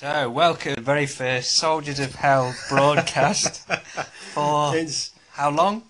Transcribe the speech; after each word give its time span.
So, 0.00 0.30
welcome 0.30 0.74
to 0.74 0.76
the 0.76 0.80
very 0.80 1.06
first 1.06 1.56
Soldiers 1.56 1.98
of 1.98 2.14
Hell 2.14 2.54
broadcast 2.68 3.66
for 4.32 4.76
It's 4.76 5.10
how 5.32 5.50
long? 5.50 5.82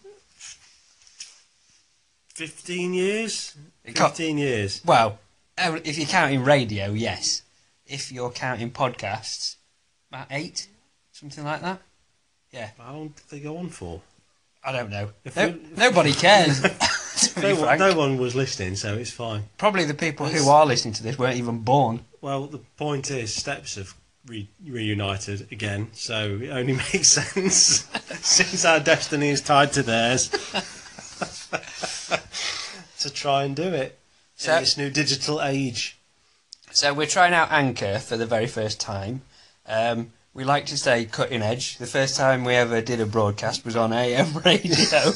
15 2.35 2.95
years? 2.95 3.55
It 3.85 3.95
can't- 3.95 4.09
15 4.09 4.39
years. 4.39 4.81
Well, 4.83 5.19
uh, 5.59 5.79
if 5.85 5.99
you're 5.99 6.07
counting 6.07 6.43
radio, 6.43 6.93
yes. 6.93 7.43
If 7.85 8.11
you're 8.11 8.31
counting 8.31 8.71
podcasts, 8.71 9.57
about 10.11 10.29
eight, 10.31 10.69
something 11.13 11.45
like 11.45 11.61
that. 11.61 11.83
Yeah. 12.51 12.71
How 12.79 12.95
long 12.95 13.09
did 13.09 13.29
they 13.29 13.41
go 13.41 13.59
on 13.59 13.69
for? 13.69 14.01
I 14.65 14.73
don't 14.73 14.89
know. 14.89 15.11
If 15.27 15.37
No, 15.37 15.55
nobody 15.77 16.15
cares. 16.15 16.63
to 16.63 17.35
be 17.35 17.43
No 17.43 17.55
one, 17.57 17.65
frank. 17.65 17.81
no 17.81 17.95
one 17.95 18.17
was 18.17 18.35
listening, 18.35 18.77
so 18.77 18.95
it's 18.95 19.11
fine. 19.11 19.51
Probably 19.59 19.85
the 19.85 19.93
people 19.93 20.25
who 20.25 20.49
are 20.49 20.65
listening 20.65 20.95
to 20.95 21.03
this 21.03 21.19
weren't 21.19 21.37
even 21.37 21.59
born. 21.59 22.07
Well, 22.21 22.47
the 22.47 22.59
point 22.77 23.11
is, 23.11 23.35
Steps 23.35 23.77
have 23.77 23.95
re- 24.27 24.49
reunited 24.67 25.49
again, 25.53 25.89
so 25.93 26.39
it 26.43 26.51
only 26.51 26.73
makes 26.93 27.09
sense 27.09 27.89
since 28.21 28.65
our 28.65 28.81
destiny 28.81 29.31
is 29.31 29.41
tied 29.41 29.73
to 29.75 29.83
theirs 29.83 30.29
to 33.01 33.11
try 33.11 33.45
and 33.45 33.55
do 33.55 33.63
it 33.75 33.99
So- 34.37 34.55
in 34.55 34.61
this 34.61 34.77
new 34.77 34.91
digital 34.91 35.43
age. 35.43 35.97
So 36.71 36.93
we're 36.93 37.07
trying 37.07 37.33
out 37.33 37.51
Anchor 37.51 37.99
for 37.99 38.17
the 38.17 38.27
very 38.27 38.47
first 38.47 38.79
time. 38.79 39.23
Um, 39.67 40.13
we 40.35 40.45
like 40.45 40.67
to 40.67 40.77
say 40.77 41.07
cutting 41.07 41.43
edge. 41.43 41.79
The 41.79 41.87
first 41.87 42.17
time 42.17 42.45
we 42.45 42.55
ever 42.55 42.81
did 42.83 43.01
a 43.01 43.07
broadcast 43.07 43.65
was 43.65 43.75
on 43.75 43.93
AM 43.93 44.37
radio. 44.45 45.11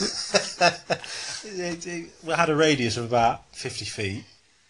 We 2.24 2.32
had 2.32 2.48
a 2.48 2.56
radius 2.56 2.96
of 2.96 3.04
about 3.04 3.42
50 3.54 3.84
feet. 3.84 4.24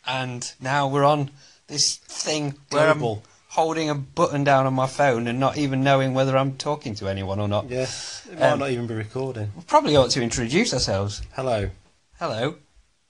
and 0.06 0.52
now 0.60 0.88
we're 0.88 1.04
on 1.04 1.30
this 1.72 1.96
thing 1.96 2.54
where 2.70 2.90
I'm 2.90 3.02
holding 3.48 3.88
a 3.90 3.94
button 3.94 4.44
down 4.44 4.66
on 4.66 4.74
my 4.74 4.86
phone 4.86 5.26
and 5.26 5.40
not 5.40 5.56
even 5.56 5.82
knowing 5.82 6.12
whether 6.14 6.36
I'm 6.36 6.56
talking 6.56 6.94
to 6.96 7.08
anyone 7.08 7.40
or 7.40 7.48
not. 7.48 7.68
Yeah, 7.70 7.86
it 8.30 8.38
might 8.38 8.50
Um, 8.52 8.58
not 8.60 8.70
even 8.70 8.86
be 8.86 8.94
recording. 8.94 9.52
We 9.56 9.62
probably 9.62 9.96
ought 9.96 10.10
to 10.12 10.22
introduce 10.22 10.72
ourselves. 10.74 11.22
Hello, 11.34 11.70
Hello, 12.18 12.56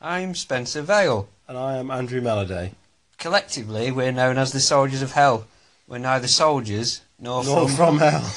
I'm 0.00 0.34
Spencer 0.34 0.80
Vale. 0.83 1.28
and 1.48 1.58
I 1.58 1.77
am 1.77 1.90
Andrew 1.90 2.20
Meloday. 2.20 2.72
Collectively, 3.18 3.90
we're 3.90 4.10
known 4.12 4.38
as 4.38 4.52
the 4.52 4.60
Soldiers 4.60 5.02
of 5.02 5.12
Hell. 5.12 5.46
We're 5.86 5.98
neither 5.98 6.28
soldiers 6.28 7.02
nor 7.18 7.44
Nor 7.44 7.68
from. 7.68 7.98
from 7.98 7.98
hell. 8.10 8.30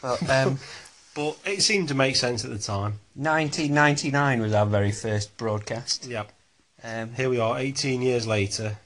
But, 0.00 0.30
um, 0.30 0.58
But 1.14 1.36
it 1.44 1.62
seemed 1.62 1.88
to 1.88 1.94
make 1.94 2.14
sense 2.14 2.44
at 2.44 2.50
the 2.52 2.58
time. 2.60 3.00
1999 3.16 4.40
was 4.40 4.52
our 4.54 4.66
very 4.66 4.92
first 4.92 5.36
broadcast. 5.36 6.06
Yep. 6.06 6.30
Um, 6.82 7.14
Here 7.14 7.28
we 7.28 7.40
are, 7.40 7.58
18 7.58 8.02
years 8.02 8.26
later, 8.26 8.78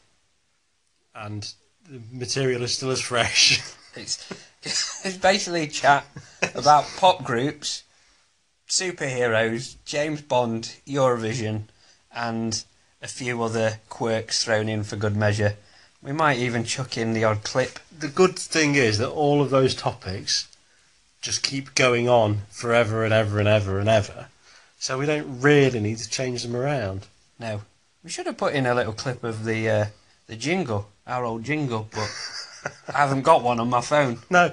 and 1.15 1.53
the 1.89 2.01
material 2.11 2.63
is 2.63 2.75
still 2.75 2.91
as 2.91 3.01
fresh. 3.01 3.61
It's 3.95 4.27
it's 4.63 5.19
basically 5.19 5.65
a 5.65 5.67
chat 5.67 6.07
about 6.55 6.87
pop 6.97 7.25
groups, 7.25 7.83
superheroes, 8.67 9.77
James 9.85 10.23
Bond, 10.23 10.77
Eurovision, 10.87 11.65
and 12.11 12.65
a 13.03 13.07
few 13.07 13.43
other 13.43 13.81
quirks 13.91 14.43
thrown 14.43 14.71
in 14.71 14.83
for 14.83 14.97
good 14.97 15.15
measure. 15.15 15.57
We 16.03 16.13
might 16.13 16.39
even 16.39 16.65
chuck 16.65 16.97
in 16.97 17.13
the 17.13 17.25
odd 17.25 17.45
clip. 17.45 17.81
the 17.97 18.09
good 18.09 18.39
thing 18.39 18.77
is 18.77 18.97
that 18.97 19.11
all 19.11 19.43
of 19.43 19.51
those 19.51 19.75
topics 19.75 20.49
just 21.21 21.43
keep 21.43 21.75
going 21.75 22.09
on 22.09 22.43
forever 22.51 23.05
and 23.05 23.13
ever 23.13 23.39
and 23.39 23.49
ever 23.49 23.79
and 23.79 23.91
ever. 23.91 24.29
So 24.79 24.97
we 24.99 25.05
don't 25.05 25.43
really 25.43 25.81
need 25.81 25.99
to 25.99 26.09
change 26.09 26.43
them 26.43 26.57
around. 26.57 27.09
No, 27.39 27.61
we 28.03 28.11
should 28.11 28.27
have 28.27 28.37
put 28.37 28.55
in 28.55 28.67
a 28.67 28.75
little 28.75 28.93
clip 28.93 29.23
of 29.25 29.45
the 29.45 29.69
uh, 29.69 29.87
the 30.27 30.37
jingle, 30.37 30.89
our 31.07 31.25
old 31.25 31.45
jingle, 31.45 31.89
but 31.93 32.11
I 32.89 32.99
haven't 32.99 33.23
got 33.23 33.43
one 33.43 33.61
on 33.61 33.71
my 33.71 33.81
phone. 33.81 34.19
No, 34.31 34.53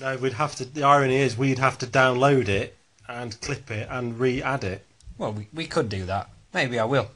no, 0.00 0.16
we'd 0.16 0.34
have 0.34 0.54
to. 0.56 0.64
The 0.64 0.82
irony 0.82 1.16
is, 1.16 1.36
we'd 1.36 1.58
have 1.58 1.78
to 1.78 1.86
download 1.86 2.48
it 2.48 2.76
and 3.08 3.40
clip 3.40 3.70
it 3.70 3.88
and 3.90 4.18
re-add 4.18 4.64
it. 4.64 4.84
Well, 5.18 5.32
we, 5.32 5.48
we 5.52 5.66
could 5.66 5.88
do 5.88 6.04
that. 6.06 6.30
Maybe 6.54 6.78
I 6.78 6.84
will. 6.84 7.10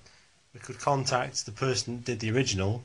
We 0.55 0.60
could 0.60 0.78
contact 0.78 1.47
the 1.47 1.53
person 1.53 1.97
that 1.97 2.05
did 2.05 2.21
the 2.21 2.31
original 2.31 2.82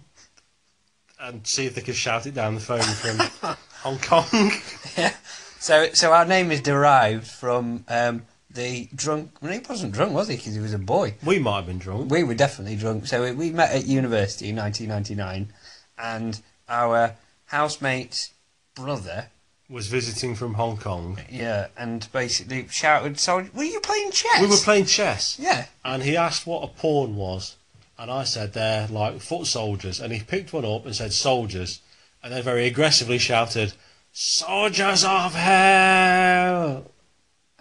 and 1.19 1.45
see 1.45 1.65
if 1.65 1.75
they 1.75 1.81
could 1.81 1.95
shout 1.95 2.25
it 2.25 2.33
down 2.33 2.55
the 2.55 2.61
phone 2.61 2.81
from 2.81 3.55
Hong 3.81 3.99
Kong. 3.99 4.25
Yeah. 4.97 5.13
So, 5.59 5.93
so 5.93 6.11
our 6.11 6.25
name 6.25 6.51
is 6.51 6.59
derived 6.59 7.27
from 7.27 7.85
um, 7.87 8.23
the 8.53 8.89
drunk. 8.95 9.31
Well, 9.41 9.51
he 9.53 9.59
wasn't 9.59 9.93
drunk, 9.93 10.13
was 10.13 10.27
he? 10.27 10.35
Because 10.35 10.53
he 10.55 10.59
was 10.61 10.73
a 10.73 10.77
boy. 10.79 11.15
We 11.23 11.39
might 11.39 11.57
have 11.57 11.65
been 11.67 11.79
drunk. 11.79 12.11
We 12.11 12.23
were 12.23 12.33
definitely 12.35 12.75
drunk. 12.75 13.07
So 13.07 13.23
we, 13.23 13.31
we 13.31 13.49
met 13.51 13.71
at 13.71 13.85
university 13.85 14.49
in 14.49 14.55
1999, 14.57 15.53
and 15.97 16.41
our 16.69 17.15
housemate's 17.45 18.31
brother, 18.75 19.27
Was 19.69 19.87
visiting 19.87 20.35
from 20.35 20.55
Hong 20.55 20.77
Kong. 20.77 21.19
yeah, 21.29 21.67
and 21.77 22.07
basically 22.11 22.67
shouted, 22.69 23.19
"So, 23.19 23.47
were 23.53 23.63
you 23.63 23.79
playing 23.79 24.11
chess?" 24.11 24.41
We 24.41 24.47
were 24.47 24.57
playing 24.57 24.85
chess, 24.85 25.37
Yeah. 25.39 25.65
and 25.85 26.03
he 26.03 26.15
asked 26.17 26.45
what 26.47 26.63
a 26.63 26.67
pawn 26.67 27.15
was, 27.15 27.55
and 27.97 28.09
I 28.11 28.23
said 28.25 28.53
they're 28.53 28.87
like 28.87 29.21
foot 29.21 29.47
soldiers, 29.47 29.99
and 29.99 30.11
he 30.13 30.19
picked 30.21 30.51
one 30.53 30.65
up 30.65 30.85
and 30.85 30.95
said 30.95 31.13
soldiers, 31.13 31.79
and 32.23 32.33
then 32.33 32.43
very 32.43 32.65
aggressively 32.67 33.17
shouted, 33.17 33.73
"Soldiers 34.13 35.03
of 35.05 35.33
hell!" 35.35 36.90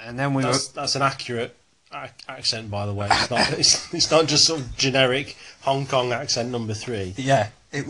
And 0.02 0.18
then 0.18 0.34
we 0.34 0.42
That's, 0.42 0.68
that's 0.68 0.96
an 0.96 1.02
accurate 1.02 1.56
accent, 2.28 2.70
by 2.70 2.86
the 2.86 2.94
way. 2.94 3.08
It's 3.10 3.30
not. 3.30 3.52
It's, 3.58 3.94
it's 3.94 4.10
not 4.10 4.26
just 4.26 4.46
some 4.46 4.64
generic 4.76 5.36
Hong 5.62 5.86
Kong 5.86 6.12
accent 6.12 6.50
number 6.50 6.74
three. 6.74 7.14
yeah, 7.16 7.48
it 7.72 7.86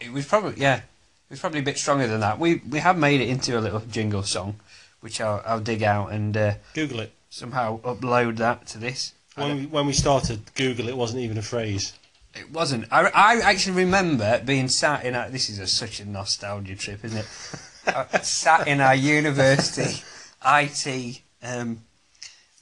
it 0.00 0.12
was 0.12 0.26
probably 0.26 0.60
yeah, 0.60 0.76
it 0.76 1.30
was 1.30 1.40
probably 1.40 1.60
a 1.60 1.62
bit 1.64 1.78
stronger 1.78 2.06
than 2.06 2.20
that. 2.20 2.38
We 2.38 2.56
we 2.68 2.78
have 2.78 2.98
made 2.98 3.20
it 3.20 3.28
into 3.28 3.58
a 3.58 3.60
little 3.60 3.80
jingle 3.80 4.22
song, 4.22 4.56
which 5.00 5.20
I'll 5.20 5.42
I'll 5.46 5.60
dig 5.60 5.82
out 5.82 6.12
and 6.12 6.36
uh, 6.36 6.54
Google 6.74 7.00
it. 7.00 7.12
somehow 7.30 7.80
upload 7.80 8.36
that 8.36 8.66
to 8.68 8.78
this. 8.78 9.12
When 9.34 9.56
we, 9.56 9.66
when 9.66 9.86
we 9.86 9.92
started 9.92 10.40
Google, 10.54 10.88
it 10.88 10.96
wasn't 10.96 11.22
even 11.22 11.38
a 11.38 11.42
phrase. 11.42 11.92
It 12.34 12.50
wasn't. 12.50 12.86
I, 12.92 13.06
I 13.14 13.40
actually 13.40 13.76
remember 13.76 14.42
being 14.44 14.68
sat 14.68 15.04
in. 15.04 15.14
A, 15.14 15.28
this 15.30 15.48
is 15.48 15.58
a, 15.58 15.66
such 15.66 16.00
a 16.00 16.04
nostalgia 16.04 16.74
trip, 16.76 17.04
isn't 17.04 17.18
it? 17.18 17.26
Sat 18.24 18.68
in 18.68 18.80
our 18.82 18.94
university 18.94 20.02
IT 20.44 21.22
um, 21.42 21.80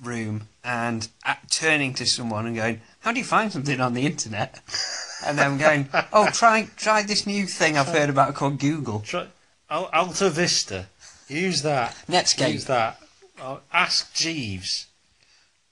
room 0.02 0.48
and 0.64 1.08
uh, 1.24 1.34
turning 1.50 1.94
to 1.94 2.06
someone 2.06 2.46
and 2.46 2.56
going, 2.56 2.80
"How 3.00 3.12
do 3.12 3.18
you 3.18 3.24
find 3.24 3.52
something 3.52 3.80
on 3.80 3.94
the 3.94 4.06
internet?" 4.06 4.60
And 5.24 5.38
then 5.38 5.58
going, 5.58 5.88
"Oh, 6.12 6.30
try 6.32 6.68
try 6.76 7.02
this 7.02 7.26
new 7.26 7.46
thing 7.46 7.76
I've 7.78 7.88
heard 7.88 8.10
about 8.10 8.34
called 8.34 8.58
Google 8.58 9.00
Try, 9.00 9.26
Al- 9.70 9.90
Alta 9.92 10.30
Vista. 10.30 10.86
Use 11.28 11.62
that. 11.62 11.96
Netscape." 12.08 12.52
Use 12.52 12.64
that. 12.66 13.00
Uh, 13.40 13.58
ask 13.72 14.14
Jeeves. 14.14 14.86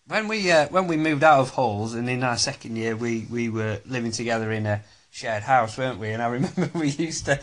When 0.07 0.29
we 0.29 0.51
uh, 0.51 0.69
when 0.69 0.87
we 0.87 0.97
moved 0.97 1.25
out 1.25 1.41
of 1.41 1.51
halls 1.51 1.95
and 1.95 2.11
in 2.11 2.23
our 2.23 2.37
second 2.37 2.77
year 2.77 2.95
we, 2.95 3.27
we 3.31 3.49
were 3.49 3.81
living 3.87 4.13
together 4.13 4.53
in 4.53 4.67
a 4.67 4.83
shared 5.11 5.45
house, 5.45 5.79
weren't 5.79 5.99
we? 5.99 6.11
And 6.11 6.23
I 6.23 6.27
remember 6.39 6.71
we 6.75 6.89
used 6.89 7.25
to 7.27 7.41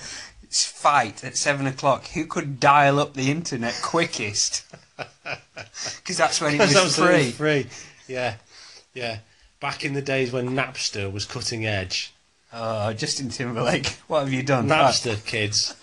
fight 0.51 1.23
at 1.23 1.37
seven 1.37 1.65
o'clock 1.65 2.07
who 2.07 2.25
could 2.25 2.59
dial 2.59 2.99
up 2.99 3.13
the 3.13 3.31
internet 3.31 3.79
quickest 3.81 4.65
because 4.97 6.17
that's 6.17 6.41
when 6.41 6.55
it 6.55 6.59
was 6.59 6.75
was 6.75 6.97
free. 6.97 7.31
free. 7.31 7.67
Yeah, 8.07 8.35
yeah. 8.93 9.19
Back 9.59 9.85
in 9.85 9.93
the 9.93 10.01
days 10.01 10.31
when 10.31 10.49
Napster 10.49 11.11
was 11.11 11.25
cutting 11.25 11.65
edge. 11.65 12.13
Oh, 12.53 12.91
Justin 12.93 13.29
Timberlake, 13.29 13.87
what 14.07 14.21
have 14.21 14.33
you 14.33 14.43
done? 14.43 14.67
Right. 14.67 14.91
Napster, 14.91 15.23
kids, 15.25 15.75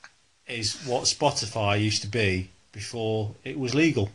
is 0.46 0.80
what 0.86 1.04
Spotify 1.04 1.80
used 1.82 2.02
to 2.02 2.08
be 2.08 2.50
before 2.70 3.34
it 3.44 3.58
was 3.58 3.74
legal. 3.74 4.10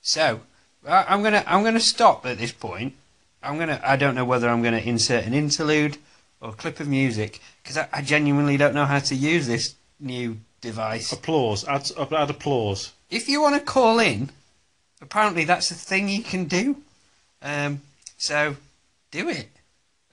So 0.00 0.40
I'm 0.86 1.22
gonna 1.22 1.44
I'm 1.46 1.62
gonna 1.62 1.80
stop 1.80 2.24
at 2.26 2.38
this 2.38 2.52
point. 2.52 2.94
I'm 3.42 3.58
gonna 3.58 3.80
I 3.84 3.96
don't 3.96 4.14
know 4.14 4.24
whether 4.24 4.48
I'm 4.48 4.62
gonna 4.62 4.78
insert 4.78 5.24
an 5.24 5.34
interlude 5.34 5.98
or 6.44 6.52
clip 6.52 6.78
of 6.78 6.86
music 6.86 7.40
because 7.62 7.78
I, 7.78 7.88
I 7.92 8.02
genuinely 8.02 8.56
don't 8.56 8.74
know 8.74 8.84
how 8.84 8.98
to 9.00 9.14
use 9.14 9.46
this 9.46 9.74
new 9.98 10.38
device. 10.60 11.10
Applause. 11.12 11.64
Add, 11.66 11.90
add 11.98 12.30
applause. 12.30 12.92
if 13.10 13.28
you 13.28 13.40
want 13.40 13.54
to 13.56 13.60
call 13.60 13.98
in, 13.98 14.30
apparently 15.00 15.44
that's 15.44 15.70
a 15.70 15.74
thing 15.74 16.08
you 16.08 16.22
can 16.22 16.44
do. 16.44 16.76
Um, 17.42 17.80
so 18.18 18.56
do 19.10 19.28
it. 19.28 19.48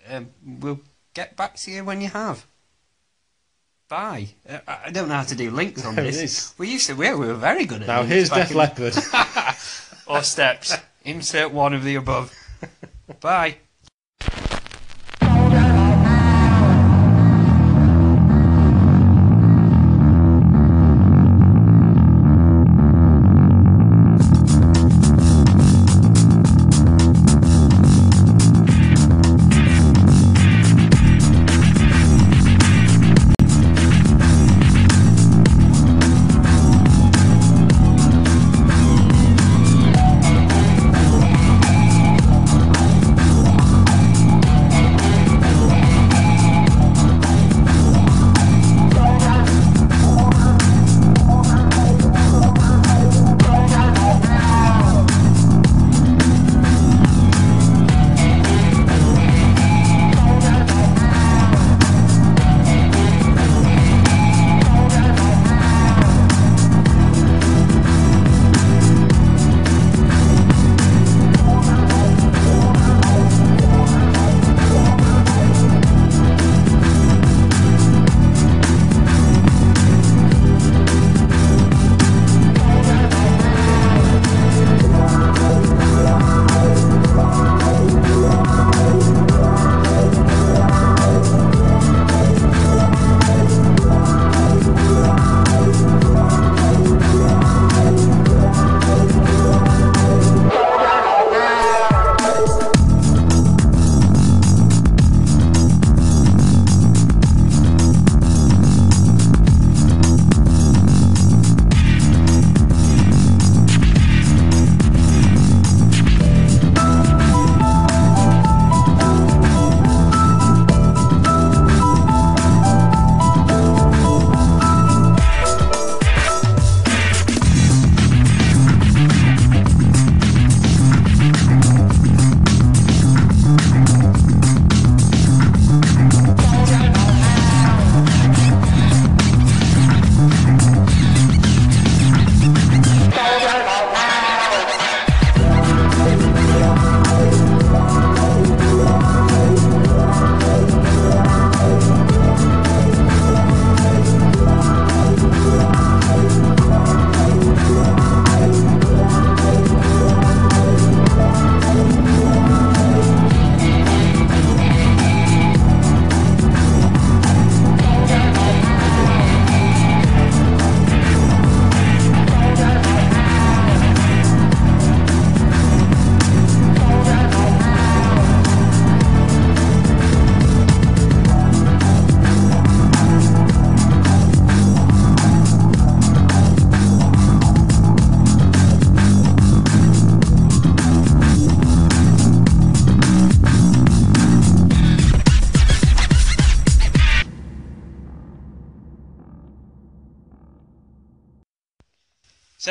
Um, 0.10 0.30
we'll 0.46 0.80
get 1.14 1.36
back 1.36 1.56
to 1.58 1.72
you 1.72 1.84
when 1.84 2.02
you 2.02 2.08
have. 2.10 2.46
Bye. 3.90 4.30
Uh, 4.50 4.60
I 4.86 4.90
don't 4.92 5.10
know 5.10 5.16
how 5.16 5.24
to 5.24 5.36
do 5.36 5.52
links 5.52 5.86
on 5.86 5.96
There 5.96 6.06
this. 6.06 6.22
is. 6.22 6.54
We 6.58 6.70
used 6.70 6.88
to. 6.88 6.94
We 6.96 7.14
we 7.14 7.28
were 7.28 7.34
very 7.34 7.66
good 7.66 7.82
at 7.82 7.88
Now 7.88 8.04
here's 8.04 8.30
Def 8.30 8.52
in- 8.52 8.58
Leppard. 8.58 8.96
or 10.08 10.24
steps. 10.24 10.78
Insert 11.04 11.52
one 11.52 11.74
of 11.74 11.84
the 11.84 11.96
above. 11.96 12.34
Bye. 13.20 13.58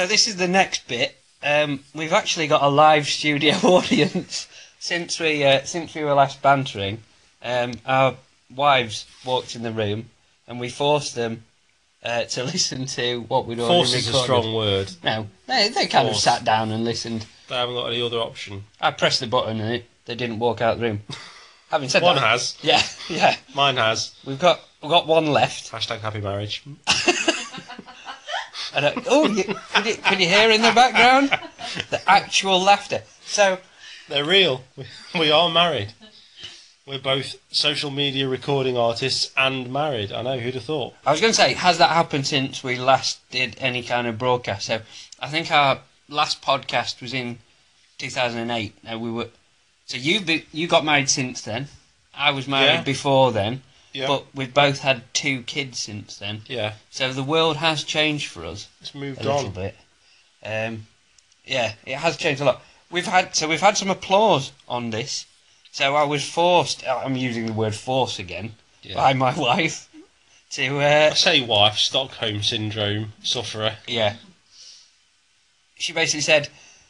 So 0.00 0.06
this 0.06 0.26
is 0.28 0.36
the 0.36 0.48
next 0.48 0.88
bit. 0.88 1.14
Um, 1.42 1.80
we've 1.94 2.14
actually 2.14 2.46
got 2.46 2.62
a 2.62 2.68
live 2.70 3.06
studio 3.06 3.52
audience 3.64 4.48
since 4.78 5.20
we 5.20 5.44
uh, 5.44 5.62
since 5.64 5.94
we 5.94 6.02
were 6.02 6.14
last 6.14 6.40
bantering. 6.40 7.02
Um, 7.42 7.74
our 7.84 8.14
wives 8.56 9.04
walked 9.26 9.54
in 9.56 9.62
the 9.62 9.70
room, 9.72 10.08
and 10.48 10.58
we 10.58 10.70
forced 10.70 11.14
them 11.16 11.44
uh, 12.02 12.24
to 12.24 12.44
listen 12.54 12.86
to 12.86 13.20
what 13.28 13.44
we'd 13.44 13.58
already 13.60 13.74
Force 13.74 13.92
is 13.92 14.06
a 14.08 14.12
recorded. 14.12 14.24
strong 14.24 14.54
word. 14.54 14.90
No, 15.04 15.26
they 15.46 15.68
they 15.68 15.86
kind 15.86 16.06
Force. 16.08 16.16
of 16.16 16.22
sat 16.22 16.44
down 16.44 16.70
and 16.70 16.82
listened. 16.82 17.26
They 17.50 17.56
haven't 17.56 17.74
got 17.74 17.88
any 17.88 18.00
other 18.00 18.20
option. 18.20 18.64
I 18.80 18.92
pressed 18.92 19.20
the 19.20 19.26
button 19.26 19.60
and 19.60 19.74
it, 19.74 19.84
they 20.06 20.14
didn't 20.14 20.38
walk 20.38 20.62
out 20.62 20.78
the 20.78 20.84
room. 20.84 21.00
Having 21.70 21.88
said 21.90 22.00
that 22.00 22.06
One 22.06 22.14
that, 22.16 22.22
has. 22.26 22.56
yeah, 22.62 22.82
yeah, 23.10 23.36
Mine 23.54 23.76
has. 23.76 24.14
we've 24.24 24.38
got 24.38 24.60
we've 24.82 24.90
got 24.90 25.06
one 25.06 25.26
left. 25.26 25.70
Hashtag 25.70 26.00
happy 26.00 26.22
marriage. 26.22 26.62
And, 28.74 28.84
uh, 28.84 28.92
oh, 29.08 29.26
you, 29.28 29.44
can, 29.72 29.86
you, 29.86 29.94
can 29.96 30.20
you 30.20 30.28
hear 30.28 30.50
in 30.50 30.62
the 30.62 30.72
background 30.72 31.30
the 31.90 32.00
actual 32.08 32.60
laughter? 32.60 33.02
So 33.24 33.58
They're 34.08 34.24
real. 34.24 34.64
We- 34.76 34.86
We 35.20 35.30
are 35.32 35.50
married. 35.50 35.92
We're 36.86 36.98
both 37.00 37.36
social 37.52 37.90
media 37.90 38.26
recording 38.28 38.76
artists 38.76 39.32
and 39.36 39.72
married. 39.72 40.12
I 40.12 40.22
know, 40.22 40.38
who'd 40.38 40.54
have 40.54 40.64
thought? 40.64 40.94
I 41.06 41.12
was 41.12 41.20
going 41.20 41.32
to 41.32 41.36
say, 41.36 41.54
has 41.54 41.78
that 41.78 41.90
happened 41.90 42.26
since 42.26 42.64
we 42.64 42.76
last 42.76 43.28
did 43.30 43.56
any 43.60 43.82
kind 43.82 44.06
of 44.06 44.18
broadcast? 44.18 44.66
So 44.66 44.80
I 45.20 45.28
think 45.28 45.50
our 45.52 45.80
last 46.08 46.42
podcast 46.42 47.00
was 47.02 47.12
in 47.14 47.38
2008. 47.98 48.74
Now 48.84 48.98
we 48.98 49.10
were, 49.10 49.28
so 49.86 49.96
you 49.98 50.42
you 50.52 50.66
got 50.66 50.84
married 50.84 51.08
since 51.10 51.42
then. 51.42 51.68
I 52.14 52.30
was 52.32 52.48
married 52.48 52.78
Yeah. 52.78 52.82
before 52.82 53.30
then, 53.32 53.62
Yeah. 53.92 54.06
but 54.06 54.24
we've 54.34 54.54
both 54.54 54.80
had 54.80 55.02
two 55.14 55.42
kids 55.42 55.78
since 55.78 56.16
then. 56.16 56.42
yeah, 56.46 56.74
So 56.90 57.12
the 57.12 57.22
world 57.24 57.56
has 57.56 57.82
changed 57.84 58.28
for 58.28 58.44
us 58.44 58.68
it's 58.80 58.94
moved 58.94 59.20
on. 59.20 59.26
a 59.26 59.34
little 59.36 59.50
bit. 59.50 59.74
Um, 60.44 60.86
yeah, 61.44 61.72
it 61.84 61.96
has 61.96 62.16
changed 62.16 62.40
a 62.40 62.44
lot. 62.44 62.62
We've 62.90 63.06
had 63.06 63.34
so 63.36 63.48
we've 63.48 63.60
had 63.60 63.76
some 63.76 63.90
applause 63.90 64.52
on 64.68 64.90
this. 64.90 65.26
So 65.72 65.94
I 65.96 66.04
was 66.04 66.28
forced. 66.28 66.86
I'm 66.88 67.16
using 67.16 67.46
the 67.46 67.52
word 67.52 67.74
force 67.74 68.18
again 68.18 68.54
Yeah. 68.82 68.94
by 68.94 69.12
my 69.12 69.34
wife 69.38 69.88
to 70.50 70.80
I 70.80 71.08
uh, 71.08 71.14
say 71.14 71.40
wife, 71.40 71.76
Stockholm 71.78 72.42
syndrome 72.42 73.12
sufferer. 73.22 73.76
Yeah. 73.86 74.16
She 75.76 75.92
basically 75.92 76.20
said, 76.22 76.48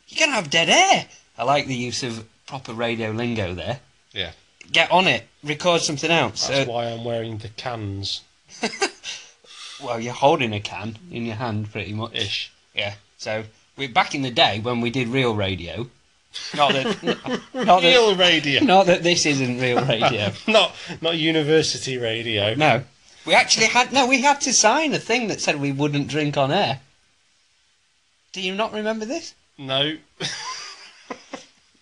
You're 0.09 0.27
to 0.29 0.33
have 0.33 0.51
dead 0.51 0.69
air. 0.69 1.07
I 1.39 1.45
like 1.45 1.67
the 1.67 1.75
use 1.75 2.03
of 2.03 2.27
proper 2.47 2.73
radio 2.73 3.11
lingo 3.11 3.55
there. 3.55 3.81
Yeah. 4.13 4.33
Get 4.73 4.91
on 4.91 5.07
it. 5.07 5.27
Record 5.43 5.81
something 5.81 6.11
else. 6.11 6.47
That's 6.47 6.67
So, 6.67 6.73
why 6.73 6.87
I'm 6.87 7.05
wearing 7.05 7.39
the 7.39 7.49
cans 7.49 8.23
well, 9.83 9.99
you're 10.01 10.13
holding 10.13 10.53
a 10.53 10.61
can 10.61 10.99
in 11.11 11.25
your 11.27 11.37
hand 11.37 11.71
pretty 11.73 11.93
much. 11.93 12.15
ish. 12.15 12.53
Yeah. 12.75 12.95
So, 13.19 13.45
we 13.77 13.87
back 13.87 14.15
in 14.15 14.23
the 14.23 14.31
day 14.31 14.61
when 14.61 14.81
we 14.81 14.91
did 14.91 15.09
real 15.09 15.35
radio. 15.35 15.89
Not 16.55 16.73
that, 16.75 17.43
not 17.55 17.83
Real 17.83 18.15
radio. 18.15 18.61
not 18.65 18.87
that 18.87 19.03
this 19.03 19.27
isn't 19.27 19.59
real 19.61 19.85
radio. 19.85 20.31
not 20.47 20.77
not 21.01 21.17
university 21.19 21.99
radio. 21.99 22.55
No. 22.55 22.85
We 23.27 23.35
actually 23.35 23.67
had, 23.67 23.93
no, 23.93 24.07
we 24.07 24.23
had 24.23 24.41
to 24.43 24.53
sign 24.53 24.95
a 24.95 25.01
thing 25.01 25.27
that 25.27 25.41
said 25.41 25.57
we 25.61 25.73
wouldn't 25.73 26.07
drink 26.07 26.37
on 26.37 26.53
air. 26.53 26.79
Do 28.33 28.41
you 28.41 28.55
not 28.55 28.73
remember 28.73 29.07
this? 29.07 29.35
No. 29.59 29.97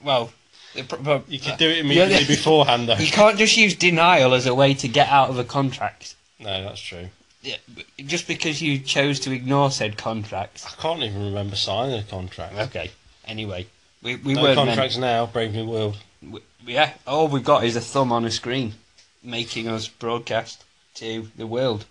Well, 0.02 0.30
it 0.30 0.30
pro- 0.30 0.30
pro- 0.30 0.38
You 0.78 1.38
could 1.40 1.58
do 1.58 1.68
it 1.68 1.78
immediately 1.78 2.25
beforehand 2.26 2.88
though. 2.88 2.97
You 2.97 3.11
can't 3.11 3.38
just 3.38 3.56
use 3.56 3.75
denial 3.75 4.35
as 4.35 4.47
a 4.47 4.54
way 4.54 4.75
to 4.75 4.88
get 4.88 5.08
out 5.08 5.30
of 5.30 5.38
a 5.38 5.44
contract. 5.44 6.14
No, 6.38 6.62
that's 6.62 6.80
true. 6.80 7.08
Yeah, 7.42 7.56
just 7.99 8.26
because 8.26 8.61
you 8.61 8.78
chose 8.78 9.20
to 9.20 9.32
ignore 9.32 9.70
said 9.70 9.97
contract. 9.97 10.64
I 10.66 10.80
can't 10.80 11.02
even 11.02 11.25
remember 11.25 11.56
signing 11.56 11.99
a 11.99 12.02
contract. 12.02 12.56
Okay. 12.58 12.90
Anyway, 13.26 13.66
we 14.02 14.16
we 14.16 14.35
no 14.35 14.42
weren't 14.42 14.56
contracts 14.56 14.97
now, 14.97 15.26
Brave 15.26 15.52
New 15.52 15.68
World. 15.68 15.99
We, 16.23 16.40
yeah, 16.66 16.94
all 17.06 17.28
we've 17.28 17.44
got 17.44 17.64
is 17.64 17.76
a 17.76 17.80
thumb 17.80 18.12
on 18.12 18.25
a 18.25 18.30
screen, 18.30 18.75
making 19.23 19.68
us 19.68 19.88
broadcast 19.88 20.64
to 20.94 21.28
the 21.37 21.47
world. 21.47 21.87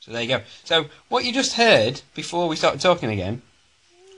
So 0.00 0.12
there 0.12 0.22
you 0.22 0.28
go. 0.28 0.42
So 0.64 0.86
what 1.08 1.24
you 1.24 1.32
just 1.32 1.54
heard 1.54 2.02
before 2.14 2.48
we 2.48 2.56
started 2.56 2.80
talking 2.80 3.10
again 3.10 3.42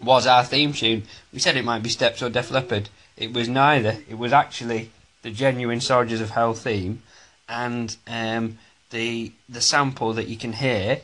was 0.02 0.26
our 0.26 0.42
theme 0.42 0.72
tune. 0.72 1.04
We 1.32 1.38
said 1.38 1.56
it 1.56 1.64
might 1.64 1.82
be 1.82 1.90
Steps 1.90 2.22
or 2.22 2.28
Def 2.28 2.50
Leppard. 2.50 2.88
It 3.16 3.32
was 3.32 3.48
neither. 3.48 3.98
It 4.08 4.18
was 4.18 4.32
actually 4.32 4.90
the 5.22 5.30
genuine 5.30 5.80
Soldiers 5.80 6.20
of 6.20 6.30
Hell 6.30 6.54
theme, 6.54 7.02
and 7.48 7.96
um, 8.06 8.58
the 8.90 9.32
the 9.48 9.60
sample 9.60 10.12
that 10.12 10.28
you 10.28 10.36
can 10.36 10.52
hear 10.52 11.00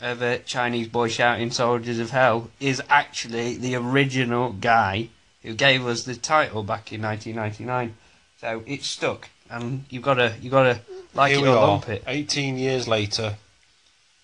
of 0.00 0.22
a 0.22 0.38
Chinese 0.40 0.88
boy 0.88 1.08
shouting 1.08 1.50
"Soldiers 1.50 1.98
of 1.98 2.10
Hell" 2.10 2.50
is 2.60 2.82
actually 2.88 3.56
the 3.56 3.76
original 3.76 4.52
guy 4.52 5.08
who 5.42 5.54
gave 5.54 5.86
us 5.86 6.04
the 6.04 6.16
title 6.16 6.62
back 6.62 6.92
in 6.92 7.02
1999. 7.02 7.96
So 8.40 8.62
it 8.66 8.82
stuck, 8.82 9.28
and 9.48 9.84
you've 9.90 10.02
got 10.02 10.14
to 10.14 10.34
you 10.40 10.50
got 10.50 10.64
to 10.64 10.80
like 11.14 11.32
Here 11.32 11.46
it 11.46 11.48
or 11.48 11.56
are, 11.56 11.68
lump 11.68 11.88
it. 11.88 12.02
18 12.06 12.58
years 12.58 12.88
later, 12.88 13.36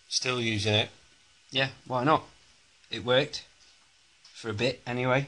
still 0.08 0.40
using 0.40 0.74
it. 0.74 0.90
Yeah, 1.50 1.68
why 1.86 2.04
not? 2.04 2.24
It 2.90 3.04
worked 3.04 3.44
for 4.32 4.50
a 4.50 4.54
bit 4.54 4.82
anyway. 4.86 5.26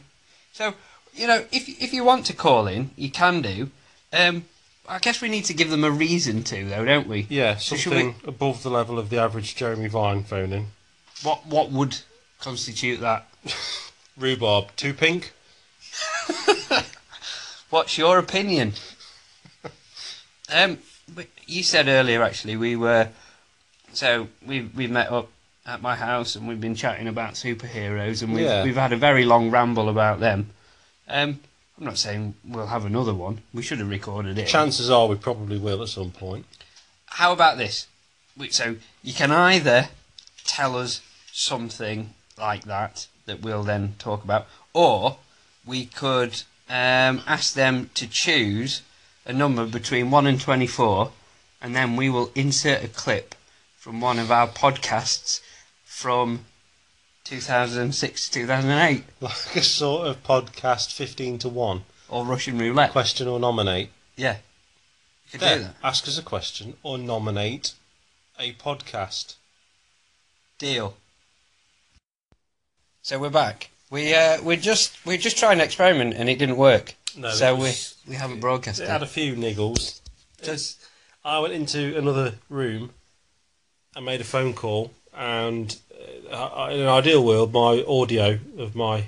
So 0.53 0.75
you 1.17 1.27
know, 1.27 1.45
if 1.53 1.69
if 1.83 1.93
you 1.93 2.05
want 2.05 2.27
to 2.27 2.33
call 2.33 2.67
in, 2.67 2.91
you 2.97 3.11
can 3.11 3.43
do. 3.43 3.71
Um, 4.13 4.45
I 4.89 4.99
guess 4.99 5.21
we 5.21 5.29
need 5.29 5.45
to 5.47 5.55
give 5.55 5.71
them 5.71 5.83
a 5.83 5.91
reason 5.91 6.45
to, 6.45 6.65
though, 6.65 6.85
don't 6.85 7.09
we? 7.09 7.27
Yeah, 7.29 7.57
So 7.57 7.75
should 7.77 7.93
something 7.93 8.15
above 8.25 8.63
the 8.63 8.71
level 8.71 8.99
of 8.99 9.11
the 9.11 9.19
average 9.19 9.57
Jeremy 9.57 9.89
Vine 9.89 10.23
phoning. 10.23 10.69
What 11.23 11.47
what 11.47 11.71
would 11.71 11.99
constitute 12.41 13.01
that? 13.01 13.27
Rhubarb, 14.17 14.75
too 14.77 14.95
pink? 14.95 15.33
What's 17.71 17.99
your 17.99 18.19
opinion? 18.19 18.75
um, 20.55 20.79
you 21.47 21.63
said 21.63 21.89
earlier 21.89 22.23
actually 22.23 22.57
we 22.57 22.77
were 22.77 23.09
so 23.93 24.29
we 24.45 24.63
we 24.75 24.87
met 24.87 25.11
up 25.11 25.29
at 25.65 25.83
my 25.83 25.97
house 25.97 26.37
and 26.37 26.47
we've 26.47 26.61
been 26.61 26.75
chatting 26.75 27.09
about 27.09 27.35
superheroes 27.35 28.23
and 28.23 28.33
we've 28.33 28.45
Yeah. 28.45 28.63
we've 28.65 28.77
had 28.77 28.93
a 28.93 28.97
very 28.97 29.25
long 29.25 29.51
ramble 29.51 29.89
about 29.89 30.21
them. 30.21 30.51
Um, 31.09 31.41
I'm 31.79 31.85
not 31.85 31.99
saying 31.99 32.35
we'll 32.45 32.67
have 32.69 32.85
another 32.85 33.15
one. 33.15 33.43
We 33.53 33.63
should 33.63 33.79
have 33.79 33.89
recorded 33.91 34.39
it. 34.39 34.47
Chances 34.49 34.91
are 34.91 35.07
we 35.07 35.17
probably 35.17 35.59
will 35.59 35.83
at 35.83 35.89
some 35.89 36.11
point. 36.11 36.47
How 37.07 37.33
about 37.33 37.59
this? 37.59 37.87
We- 38.37 38.51
So 38.51 38.77
you 39.03 39.13
can 39.13 39.31
either 39.31 39.89
tell 40.45 40.77
us 40.77 41.01
something 41.33 42.15
like 42.39 42.65
that 42.65 43.07
that 43.27 43.41
we'll 43.43 43.63
then 43.63 43.95
talk 43.99 44.25
about, 44.25 44.47
or 44.73 45.19
we 45.65 45.87
could 45.87 46.43
um, 46.69 47.23
ask 47.27 47.55
them 47.55 47.91
to 47.95 48.07
choose 48.09 48.83
a 49.25 49.33
number 49.33 49.67
between 49.67 50.11
one 50.11 50.27
and 50.27 50.41
twenty-four, 50.41 51.13
and 51.61 51.75
then 51.75 51.97
we 51.97 52.09
will 52.09 52.31
insert 52.35 52.85
a 52.85 52.89
clip 52.89 53.35
from 53.77 54.01
one 54.01 54.19
of 54.19 54.31
our 54.31 54.49
podcasts 54.49 55.41
from 55.85 56.45
2006 57.27 58.29
to 58.29 58.41
2008, 58.41 59.05
Like 59.21 59.57
a 59.57 59.63
sort 59.63 60.07
of 60.07 60.23
podcast 60.23 60.93
15 60.93 61.39
to 61.39 61.49
1. 61.49 61.83
or 62.09 62.25
Russian 62.25 62.57
roulette. 62.59 62.93
Question 62.93 63.27
or 63.27 63.41
nominate. 63.41 63.91
Yeah, 64.17 64.37
you 65.33 65.39
could 65.39 65.41
do 65.41 65.59
that. 65.65 65.75
ask 65.83 66.07
us 66.07 66.19
a 66.19 66.23
question 66.23 66.77
or 66.85 66.97
nominate 66.99 67.73
a 68.39 68.53
podcast. 68.53 69.35
Deal. 70.59 70.95
So 73.03 73.19
we're 73.19 73.31
back. 73.31 73.71
We 73.91 74.15
uh, 74.15 74.41
we're 74.43 74.57
just 74.57 75.05
we're 75.05 75.19
just 75.19 75.37
trying 75.37 75.59
an 75.59 75.65
experiment 75.65 76.15
and 76.15 76.29
it 76.29 76.39
didn't 76.39 76.57
work. 76.57 76.95
No, 77.17 77.31
so 77.31 77.55
it 77.55 77.59
was- 77.59 77.97
we 78.07 78.11
we 78.13 78.17
haven't 78.17 78.41
broadcast 78.41 78.81
It 78.81 78.89
had 78.89 79.03
a 79.03 79.07
few 79.07 79.35
niggles. 79.35 80.01
Just 80.43 80.79
I 81.25 81.41
went 81.41 81.55
into 81.55 81.97
another 81.99 82.35
room 82.49 82.91
and 83.97 84.05
made 84.05 84.21
a 84.21 84.25
phone 84.25 84.55
call, 84.55 84.93
and 85.15 85.77
in 86.07 86.81
an 86.81 86.89
ideal 86.89 87.25
world, 87.25 87.53
my 87.53 87.85
audio 87.87 88.39
of 88.59 88.75
my 88.75 89.07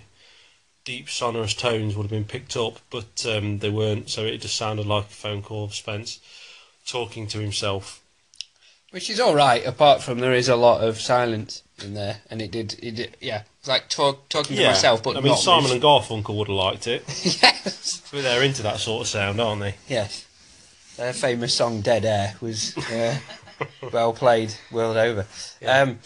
deep 0.85 1.09
sonorous 1.11 1.55
tones 1.55 1.95
would 1.97 2.05
have 2.05 2.11
been 2.11 2.25
picked 2.25 2.57
up, 2.57 2.79
but 2.91 3.25
um, 3.29 3.59
they 3.59 3.71
weren't. 3.71 4.09
So 4.11 4.25
it 4.25 4.39
just 4.41 4.57
sounded 4.57 4.87
like 4.87 5.05
a 5.05 5.09
phone 5.09 5.43
call 5.43 5.65
of 5.65 5.75
Spence 5.75 6.21
talking 6.87 7.27
to 7.29 7.39
himself. 7.39 8.01
which 8.91 9.11
is 9.11 9.21
all 9.21 9.35
right. 9.35 9.65
Apart 9.67 10.03
from 10.03 10.21
there 10.21 10.33
is 10.33 10.49
a 10.49 10.57
lot 10.57 10.83
of 10.83 11.01
silence 11.01 11.63
in 11.85 11.95
there, 11.95 12.23
and 12.31 12.41
it 12.41 12.51
did 12.51 12.75
it 12.83 12.95
did 12.95 13.17
yeah. 13.21 13.43
It's 13.61 13.69
like 13.69 13.89
talk 13.89 14.29
talking 14.29 14.57
to 14.57 14.65
myself, 14.65 15.03
but 15.03 15.17
I 15.17 15.21
mean 15.21 15.37
Simon 15.37 15.71
and 15.73 15.83
Garfunkel 15.83 16.37
would 16.37 16.49
have 16.49 16.57
liked 16.57 16.87
it. 16.87 17.03
yes, 17.43 18.03
But 18.11 18.23
they're 18.23 18.43
into 18.43 18.63
that 18.63 18.79
sort 18.79 19.03
of 19.03 19.09
sound, 19.09 19.41
aren't 19.41 19.61
they? 19.61 19.75
yes. 19.89 20.25
Their 20.97 21.13
famous 21.13 21.55
song 21.55 21.81
"Dead 21.83 22.05
Air" 22.05 22.35
was 22.41 22.77
uh, 22.91 23.17
well 23.93 24.13
played 24.13 24.53
world 24.73 24.97
over. 24.97 25.27
Yeah. 25.61 25.83
Um, 25.83 25.99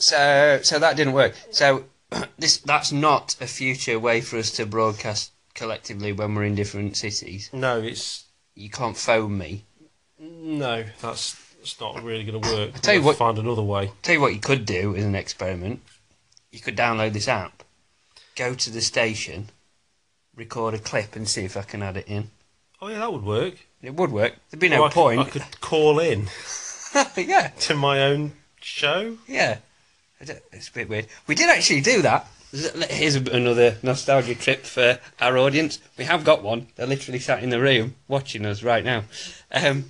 so 0.00 0.60
so 0.62 0.78
that 0.78 0.96
didn't 0.96 1.12
work. 1.12 1.34
So 1.50 1.84
this 2.38 2.56
that's 2.58 2.90
not 2.92 3.36
a 3.40 3.46
future 3.46 3.98
way 3.98 4.20
for 4.20 4.36
us 4.38 4.50
to 4.52 4.66
broadcast 4.66 5.32
collectively 5.54 6.12
when 6.12 6.34
we're 6.34 6.44
in 6.44 6.54
different 6.54 6.96
cities. 6.96 7.50
No, 7.52 7.80
it's 7.80 8.24
You 8.54 8.70
can't 8.70 8.96
phone 8.96 9.38
me. 9.38 9.64
no. 10.18 10.84
That's 11.00 11.36
it's 11.62 11.78
not 11.80 12.02
really 12.02 12.24
going 12.24 12.40
to 12.40 12.50
work. 12.54 12.70
I 12.74 12.78
tell 12.78 12.94
you 12.94 13.02
what- 13.02 13.16
find 13.18 13.38
another 13.38 13.62
way. 13.62 13.92
Tell 14.02 14.14
you 14.14 14.20
what 14.20 14.32
you 14.34 14.40
could 14.40 14.64
do 14.64 14.96
as 14.96 15.04
an 15.04 15.14
experiment. 15.14 15.82
you 16.50 16.58
could 16.58 16.76
download 16.76 17.12
this 17.12 17.28
app, 17.28 17.62
go 18.34 18.54
to 18.54 18.70
the 18.70 18.80
station, 18.80 19.50
record 20.34 20.74
a 20.74 20.78
clip, 20.78 21.14
and 21.14 21.28
see 21.28 21.44
if 21.44 21.56
I 21.56 21.62
can 21.62 21.82
add 21.82 21.96
it 21.98 22.08
in. 22.08 22.30
Oh 22.80 22.88
yeah, 22.88 22.98
that 23.00 23.12
would 23.12 23.24
work. 23.24 23.54
It 23.82 23.94
would 23.94 24.10
work. 24.10 24.34
There'd 24.50 24.58
be 24.60 24.66
Or 24.68 24.70
no 24.70 24.84
I 24.84 24.88
could- 24.88 24.94
point. 24.94 25.20
I 25.20 25.24
could 25.30 25.60
call 25.60 26.00
in 26.00 26.28
yeah, 27.16 27.48
to 27.48 27.74
my 27.74 28.02
own 28.02 28.32
show. 28.62 29.18
yeah. 29.28 29.58
I 30.20 30.24
don't- 30.24 30.42
It's 30.52 30.68
a 30.68 30.72
bit 30.72 30.88
weird. 30.88 31.06
We 31.26 31.34
did 31.34 31.48
actually 31.48 31.80
do 31.80 32.02
that. 32.02 32.26
Here's 32.90 33.14
another 33.14 33.76
nostalgia 33.82 34.34
trip 34.34 34.64
for 34.66 34.98
our 35.20 35.38
audience. 35.38 35.78
We 35.96 36.04
have 36.04 36.24
got 36.24 36.42
one. 36.42 36.66
They're 36.76 36.86
literally 36.86 37.20
sat 37.20 37.42
in 37.42 37.50
the 37.50 37.60
room 37.60 37.94
watching 38.08 38.44
us 38.44 38.62
right 38.62 38.84
now. 38.84 39.04
Um, 39.52 39.84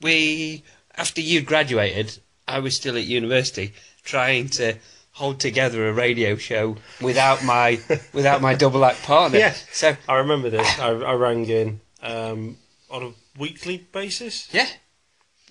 we, 0.00 0.62
after 0.96 1.20
you 1.22 1.40
graduated, 1.40 2.18
I 2.46 2.58
was 2.58 2.76
still 2.76 2.96
at 2.98 3.04
university 3.04 3.72
trying 4.04 4.50
to 4.50 4.74
hold 5.12 5.40
together 5.40 5.88
a 5.88 5.92
radio 5.92 6.36
show 6.36 6.76
without 7.00 7.42
my 7.44 7.80
without 8.12 8.42
my 8.42 8.54
double 8.54 8.84
act 8.84 9.02
partner. 9.04 9.38
Yeah. 9.38 9.54
So 9.72 9.96
I 10.08 10.16
remember 10.16 10.50
this. 10.50 10.78
I, 10.78 10.88
I 10.90 11.14
rang 11.14 11.46
in 11.48 11.80
um, 12.02 12.58
on 12.90 13.02
a 13.02 13.12
weekly 13.38 13.78
basis. 13.90 14.48
yeah, 14.52 14.68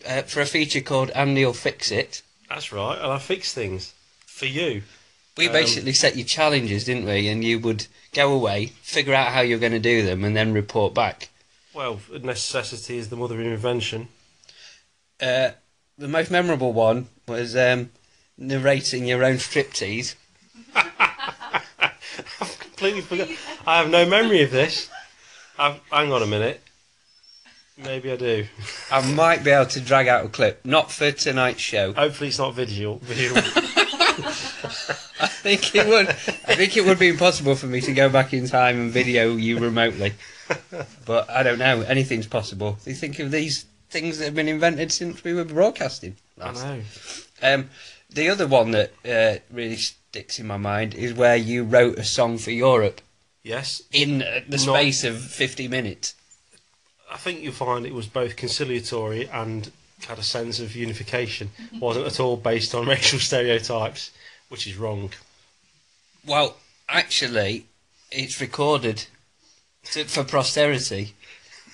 uh, 0.08 0.22
for 0.24 0.42
a 0.42 0.46
feature 0.46 0.82
called 0.82 1.10
Andy'll 1.16 1.54
Fix 1.54 1.92
It. 1.92 2.22
That's 2.50 2.72
right, 2.72 2.98
and 3.02 3.12
I 3.12 3.18
fixed 3.18 3.56
things 3.56 3.94
for 4.42 4.48
you. 4.48 4.82
We 5.38 5.48
Um, 5.48 5.54
basically 5.54 5.94
set 5.94 6.16
you 6.16 6.24
challenges, 6.24 6.84
didn't 6.86 7.06
we? 7.06 7.28
And 7.28 7.44
you 7.44 7.60
would 7.60 7.86
go 8.12 8.34
away, 8.34 8.72
figure 8.82 9.14
out 9.14 9.32
how 9.32 9.42
you're 9.42 9.60
going 9.60 9.72
to 9.72 9.80
do 9.80 10.04
them, 10.04 10.24
and 10.24 10.36
then 10.36 10.52
report 10.52 10.96
back. 10.96 11.30
Well, 11.74 12.02
necessity 12.12 12.98
is 12.98 13.10
the 13.10 13.16
mother 13.16 13.40
of 13.40 13.46
invention. 13.46 14.08
Uh, 15.22 15.52
the 15.96 16.08
most 16.08 16.32
memorable 16.32 16.74
one 16.74 17.08
was 17.28 17.56
um, 17.56 17.92
narrating 18.36 19.06
your 19.06 19.24
own 19.24 19.36
striptease. 19.36 20.16
I've 20.76 22.58
Completely 22.60 23.02
forgot. 23.02 23.30
I 23.68 23.78
have 23.78 23.90
no 23.90 24.08
memory 24.08 24.42
of 24.42 24.50
this. 24.50 24.90
I've, 25.60 25.80
hang 25.92 26.12
on 26.12 26.24
a 26.24 26.28
minute. 26.28 26.62
Maybe 27.78 28.12
I 28.12 28.16
do. 28.16 28.48
I 28.92 29.14
might 29.14 29.44
be 29.44 29.52
able 29.52 29.68
to 29.68 29.80
drag 29.80 30.08
out 30.08 30.26
a 30.26 30.30
clip, 30.30 30.66
not 30.66 30.92
for 30.92 31.12
tonight's 31.12 31.62
show. 31.62 31.94
Hopefully, 31.94 32.30
it's 32.30 32.40
not 32.40 32.54
visual. 32.54 32.98
Visual. 32.98 33.42
I 35.20 35.28
think 35.28 35.76
it 35.76 35.88
would. 35.88 36.10
I 36.10 36.56
think 36.56 36.78
it 36.78 36.86
would 36.86 37.00
be 37.00 37.10
impossible 37.10 37.56
for 37.56 37.68
me 37.68 37.82
to 37.82 37.94
go 37.94 38.10
back 38.10 38.34
in 38.34 38.48
time 38.48 38.80
and 38.80 38.92
video 38.92 39.36
you 39.36 39.60
remotely. 39.60 40.14
But 41.06 41.30
I 41.30 41.44
don't 41.44 41.60
know. 41.60 41.82
Anything's 41.82 42.28
possible. 42.28 42.78
You 42.86 42.94
think 42.94 43.20
of 43.20 43.32
these 43.32 43.66
things 43.90 44.18
that 44.20 44.26
have 44.26 44.36
been 44.36 44.48
invented 44.48 44.92
since 44.92 45.24
we 45.24 45.34
were 45.34 45.46
broadcasting? 45.46 46.16
I 46.40 46.46
last? 46.52 46.64
know. 46.66 46.82
Um, 47.44 47.70
the 48.10 48.30
other 48.30 48.48
one 48.48 48.72
that 48.72 48.92
uh, 49.06 49.40
really 49.52 49.78
sticks 49.78 50.40
in 50.40 50.48
my 50.48 50.58
mind 50.58 50.94
is 50.94 51.14
where 51.14 51.36
you 51.36 51.64
wrote 51.64 51.98
a 51.98 52.04
song 52.04 52.38
for 52.38 52.52
Europe 52.52 53.02
Yes, 53.44 53.82
in 53.92 54.22
uh, 54.22 54.42
the 54.48 54.58
Not- 54.58 54.76
space 54.78 55.04
of 55.04 55.20
50 55.22 55.68
minutes. 55.68 56.14
I 57.12 57.18
think 57.18 57.42
you'll 57.42 57.54
find 57.54 57.86
it 57.86 57.94
was 57.94 58.08
both 58.08 58.36
conciliatory 58.36 59.28
and 59.30 59.72
had 60.08 60.20
a 60.20 60.24
sense 60.24 60.60
of 60.60 60.76
unification. 60.76 61.50
wasn't 61.80 62.06
at 62.08 62.20
all 62.20 62.38
based 62.38 62.74
on 62.76 62.88
racial 62.88 63.20
stereotypes, 63.20 64.12
which 64.52 64.68
is 64.68 64.76
wrong. 64.76 65.10
Well, 66.28 66.58
actually, 66.90 67.68
it's 68.12 68.42
recorded 68.42 69.06
to, 69.86 70.04
for 70.04 70.26
posterity. 70.26 71.14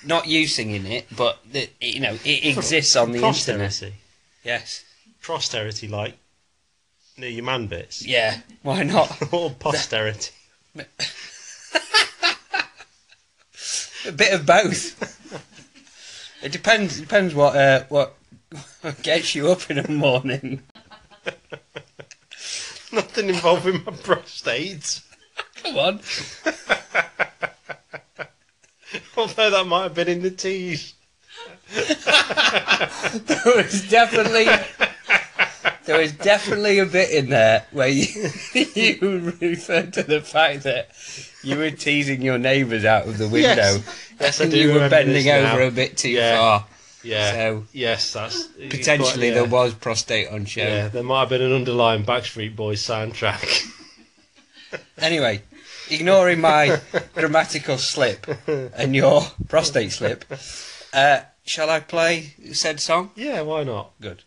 Not 0.06 0.28
you 0.28 0.46
singing 0.46 0.86
it, 0.86 1.08
but 1.14 1.40
the, 1.52 1.70
you 1.82 2.00
know 2.00 2.20
it 2.24 2.46
exists 2.46 2.96
on 2.96 3.14
the 3.14 3.18
internet. 3.18 3.72
Posterity. 3.72 3.96
Yes. 4.44 4.86
Posterity, 5.24 5.88
like 5.88 6.14
near 7.18 7.32
your 7.32 7.46
man 7.46 7.66
bits. 7.66 8.06
Yeah. 8.06 8.42
Why 8.62 8.84
not? 8.84 9.12
or 9.34 9.50
posterity. 9.50 10.34
a 10.76 10.86
bit 14.12 14.34
of 14.34 14.46
both. 14.46 14.94
it 16.44 16.52
depends. 16.52 17.00
Depends 17.00 17.34
what 17.34 17.56
uh, 17.56 17.86
what 17.90 18.14
gets 19.02 19.34
you 19.34 19.50
up 19.50 19.72
in 19.72 19.78
the 19.82 19.92
morning. 19.92 20.62
Nothing 22.92 23.30
involving 23.30 23.84
my 23.86 23.92
prostate. 23.92 25.02
Come 25.64 25.78
on. 25.78 26.00
Although 29.18 29.50
that 29.52 29.66
might 29.68 29.84
have 29.84 29.94
been 29.94 30.08
in 30.08 30.22
the 30.22 30.32
teas. 30.32 30.94
there 31.74 33.56
was 33.56 33.88
definitely 33.90 34.46
there 35.86 36.00
was 36.00 36.14
definitely 36.14 36.80
a 36.80 36.86
bit 36.86 37.10
in 37.12 37.30
there 37.30 37.66
where 37.72 37.88
you 37.90 38.06
you 38.54 39.34
referred 39.42 39.92
to 39.94 40.04
the 40.04 40.22
fact 40.22 40.64
that 40.64 40.90
you 41.44 41.58
were 41.58 41.72
teasing 41.72 42.22
your 42.22 42.38
neighbours 42.38 42.86
out 42.86 43.06
of 43.08 43.18
the 43.18 43.28
window. 43.28 43.56
Yes. 43.56 44.12
Yes, 44.20 44.40
I 44.42 44.44
and 44.46 44.54
do 44.54 44.60
You 44.60 44.74
were 44.74 44.90
bending 44.90 45.26
now. 45.26 45.54
over 45.54 45.64
a 45.64 45.72
bit 45.72 45.98
too 45.98 46.10
Yeah. 46.10 46.38
far. 46.38 46.66
Yeah. 47.08 47.32
So 47.32 47.66
yes, 47.74 48.14
that's 48.14 48.44
potentially 48.44 49.30
yeah. 49.30 49.36
there 49.36 49.46
was 49.46 49.74
prostate 49.74 50.30
on 50.30 50.46
show. 50.46 50.62
Yeah, 50.62 50.88
there 50.90 51.04
might 51.04 51.22
have 51.22 51.30
been 51.30 51.42
an 51.42 51.54
underlying 51.54 52.04
Backstreet 52.04 52.56
Boys 52.56 52.82
soundtrack. 52.82 53.74
Anyway, 55.00 55.42
ignoring 55.90 56.42
my 56.42 56.82
grammatical 57.14 57.78
slip 57.78 58.28
and 58.48 58.96
your 58.96 59.22
prostate 59.48 59.94
slip, 59.94 60.26
uh, 60.94 61.20
shall 61.46 61.70
I 61.70 61.80
play 61.80 62.34
said 62.52 62.80
song? 62.80 63.12
yeah, 63.16 63.42
why 63.42 63.64
not? 63.64 63.94
Good. 64.02 64.24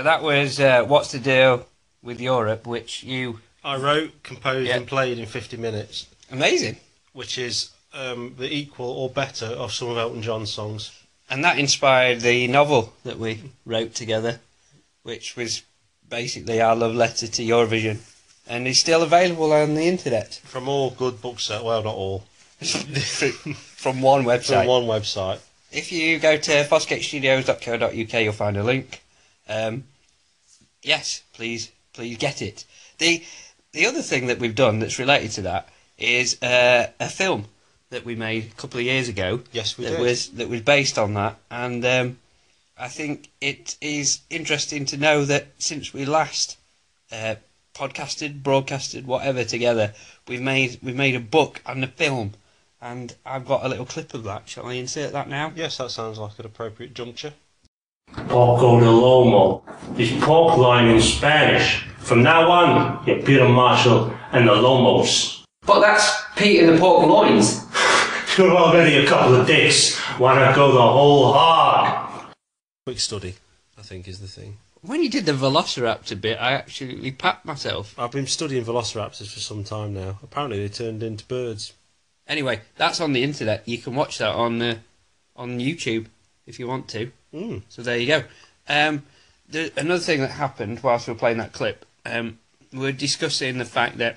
So 0.00 0.04
that 0.04 0.22
was 0.22 0.58
uh, 0.58 0.82
What's 0.84 1.12
the 1.12 1.18
Deal 1.18 1.66
with 2.02 2.22
Europe, 2.22 2.66
which 2.66 3.02
you. 3.02 3.40
I 3.62 3.76
wrote, 3.76 4.22
composed, 4.22 4.66
Yeah. 4.66 4.76
and 4.76 4.86
played 4.86 5.18
in 5.18 5.26
50 5.26 5.58
minutes, 5.58 6.06
Amazing. 6.32 6.78
which 7.12 7.36
is 7.36 7.68
um, 7.92 8.34
the 8.38 8.50
equal 8.50 8.86
or 8.88 9.10
better 9.10 9.44
of 9.44 9.74
some 9.74 9.90
of 9.90 9.98
Elton 9.98 10.22
John's 10.22 10.50
songs. 10.50 10.90
And 11.28 11.44
that 11.44 11.58
inspired 11.58 12.22
the 12.22 12.46
novel 12.46 12.94
that 13.04 13.18
we 13.18 13.42
wrote 13.66 13.94
together, 13.94 14.40
which 15.02 15.36
was 15.36 15.64
basically 16.08 16.62
our 16.62 16.74
love 16.74 16.94
letter 16.94 17.26
to 17.26 17.42
Eurovision. 17.44 17.98
And 18.48 18.66
is 18.66 18.80
still 18.80 19.02
available 19.02 19.52
on 19.52 19.74
the 19.74 19.84
internet 19.86 20.40
From 20.44 20.66
all 20.66 20.92
good 20.92 21.20
booksellers, 21.20 21.62
well, 21.62 21.82
not 21.82 21.94
all, 21.94 22.24
from 22.62 24.00
one 24.00 24.24
website. 24.24 24.60
from 24.60 24.66
one 24.66 24.84
website. 24.84 25.40
if 25.70 25.92
you 25.92 26.18
go 26.18 26.38
to 26.38 26.64
fosgatestudios.co.uk, 26.64 28.14
you'll 28.24 28.32
find 28.32 28.56
a 28.56 28.64
link. 28.64 29.02
Um, 29.46 29.84
yes, 30.82 31.22
please, 31.32 31.70
please 31.92 32.16
get 32.16 32.42
it. 32.42 32.64
the 32.98 33.22
The 33.72 33.86
other 33.86 34.02
thing 34.02 34.26
that 34.26 34.38
we've 34.38 34.54
done 34.54 34.78
that's 34.78 34.98
related 34.98 35.30
to 35.32 35.42
that 35.42 35.68
is 35.98 36.40
uh, 36.42 36.90
a 36.98 37.08
film 37.08 37.46
that 37.90 38.04
we 38.04 38.14
made 38.14 38.44
a 38.44 38.54
couple 38.54 38.80
of 38.80 38.86
years 38.86 39.08
ago. 39.08 39.42
Yes, 39.52 39.76
we 39.76 39.84
that 39.84 39.92
did. 39.92 40.00
was 40.00 40.28
that 40.30 40.48
was 40.48 40.62
based 40.62 40.98
on 40.98 41.14
that, 41.14 41.38
and 41.50 41.84
um, 41.84 42.18
I 42.78 42.88
think 42.88 43.28
it 43.40 43.76
is 43.80 44.20
interesting 44.30 44.86
to 44.86 44.96
know 44.96 45.24
that 45.24 45.48
since 45.58 45.92
we 45.92 46.04
last 46.04 46.56
uh, 47.12 47.36
podcasted, 47.74 48.42
broadcasted, 48.42 49.06
whatever 49.06 49.44
together, 49.44 49.92
we've 50.26 50.40
made 50.40 50.78
we've 50.82 50.96
made 50.96 51.14
a 51.14 51.20
book 51.20 51.62
and 51.66 51.84
a 51.84 51.88
film. 51.88 52.32
And 52.82 53.14
I've 53.26 53.44
got 53.44 53.62
a 53.62 53.68
little 53.68 53.84
clip 53.84 54.14
of 54.14 54.24
that. 54.24 54.48
Shall 54.48 54.64
I 54.64 54.72
insert 54.72 55.12
that 55.12 55.28
now? 55.28 55.52
Yes, 55.54 55.76
that 55.76 55.90
sounds 55.90 56.18
like 56.18 56.38
an 56.38 56.46
appropriate 56.46 56.94
juncture. 56.94 57.34
Porco 58.40 58.80
de 58.80 58.86
Lomo 58.86 59.62
is 59.98 60.12
pork 60.24 60.56
loin 60.56 60.88
in 60.88 60.98
Spanish. 60.98 61.84
From 61.98 62.22
now 62.22 62.50
on, 62.50 63.06
you're 63.06 63.20
Peter 63.20 63.46
Marshall 63.46 64.14
and 64.32 64.48
the 64.48 64.52
Lomos. 64.52 65.44
But 65.66 65.80
that's 65.80 66.10
Peter 66.36 66.64
in 66.64 66.72
the 66.72 66.80
Pork 66.80 67.06
Loins. 67.06 67.66
You're 68.38 68.56
already 68.56 68.96
a 68.96 69.06
couple 69.06 69.34
of 69.34 69.46
dicks. 69.46 70.00
Wanna 70.18 70.54
go 70.54 70.72
the 70.72 70.80
whole 70.80 71.34
hog? 71.34 72.32
Quick 72.86 73.00
study, 73.00 73.34
I 73.78 73.82
think, 73.82 74.08
is 74.08 74.20
the 74.20 74.26
thing. 74.26 74.56
When 74.80 75.02
you 75.02 75.10
did 75.10 75.26
the 75.26 75.32
Velociraptor 75.32 76.18
bit, 76.18 76.38
I 76.40 76.52
actually 76.52 77.12
packed 77.12 77.44
myself. 77.44 77.94
I've 77.98 78.12
been 78.12 78.26
studying 78.26 78.64
velociraptors 78.64 79.30
for 79.30 79.40
some 79.40 79.64
time 79.64 79.92
now. 79.92 80.18
Apparently, 80.22 80.66
they 80.66 80.70
turned 80.70 81.02
into 81.02 81.26
birds. 81.26 81.74
Anyway, 82.26 82.62
that's 82.78 83.02
on 83.02 83.12
the 83.12 83.22
internet. 83.22 83.68
You 83.68 83.76
can 83.76 83.94
watch 83.94 84.16
that 84.16 84.34
on 84.34 84.62
uh, 84.62 84.78
on 85.36 85.60
YouTube 85.60 86.06
if 86.46 86.58
you 86.58 86.66
want 86.66 86.88
to. 86.88 87.12
Mm. 87.34 87.62
So 87.68 87.82
there 87.82 87.96
you 87.96 88.06
go. 88.06 88.22
Um, 88.68 89.02
the, 89.48 89.72
another 89.76 90.00
thing 90.00 90.20
that 90.20 90.30
happened 90.30 90.80
whilst 90.82 91.06
we 91.06 91.12
were 91.12 91.18
playing 91.18 91.38
that 91.38 91.52
clip, 91.52 91.84
um, 92.06 92.38
we 92.72 92.80
were 92.80 92.92
discussing 92.92 93.58
the 93.58 93.64
fact 93.64 93.98
that 93.98 94.16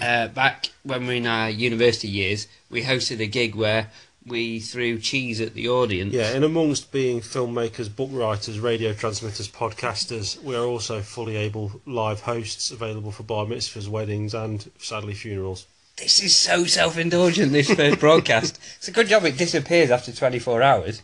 uh, 0.00 0.28
back 0.28 0.70
when 0.82 1.02
we 1.02 1.06
were 1.06 1.12
in 1.14 1.26
our 1.26 1.50
university 1.50 2.08
years, 2.08 2.48
we 2.70 2.82
hosted 2.82 3.20
a 3.20 3.26
gig 3.26 3.54
where 3.54 3.90
we 4.26 4.58
threw 4.58 4.98
cheese 4.98 5.40
at 5.40 5.54
the 5.54 5.68
audience. 5.68 6.12
Yeah, 6.12 6.32
in 6.32 6.42
amongst 6.42 6.90
being 6.90 7.20
filmmakers, 7.20 7.94
book 7.94 8.10
writers, 8.12 8.58
radio 8.58 8.92
transmitters, 8.92 9.48
podcasters, 9.48 10.42
we 10.42 10.56
are 10.56 10.64
also 10.64 11.00
fully 11.00 11.36
able 11.36 11.80
live 11.86 12.20
hosts 12.20 12.70
available 12.70 13.12
for 13.12 13.22
bar 13.22 13.46
mitzvahs, 13.46 13.88
weddings, 13.88 14.34
and 14.34 14.68
sadly 14.78 15.14
funerals. 15.14 15.66
This 15.96 16.22
is 16.22 16.36
so 16.36 16.64
self-indulgent. 16.64 17.52
This 17.52 17.72
first 17.72 18.00
broadcast. 18.00 18.58
It's 18.76 18.88
a 18.88 18.92
good 18.92 19.08
job 19.08 19.24
it 19.24 19.38
disappears 19.38 19.90
after 19.90 20.12
24 20.12 20.62
hours. 20.62 21.02